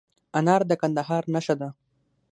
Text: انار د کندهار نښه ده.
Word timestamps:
انار 0.37 0.61
د 0.69 0.71
کندهار 0.81 1.23
نښه 1.33 1.55
ده. 1.61 1.69